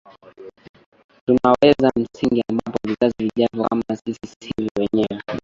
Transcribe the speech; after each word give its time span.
tunaweka 1.25 1.91
msingi 1.95 2.43
ambapo 2.49 2.77
vizazi 2.83 3.15
vijavyo 3.19 3.63
kama 3.63 3.83
sio 3.95 4.13
sisi 4.13 4.69
wenyewe 4.79 5.23